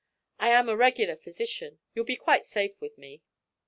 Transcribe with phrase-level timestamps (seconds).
[0.39, 3.21] I am a regular physician you'll be quite safe with me.'